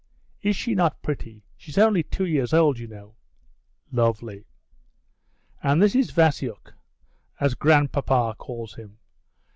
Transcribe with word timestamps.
"Is 0.41 0.55
she 0.55 0.73
not 0.73 1.03
pretty? 1.03 1.43
She's 1.55 1.77
only 1.77 2.01
two 2.01 2.25
years 2.25 2.55
old, 2.55 2.79
you 2.79 2.87
know." 2.87 3.17
"Lovely." 3.91 4.45
"And 5.61 5.79
this 5.79 5.93
is 5.93 6.09
Vasiuk, 6.09 6.73
as 7.39 7.53
'grandpapa' 7.53 8.33
calls 8.39 8.73
him. 8.73 8.97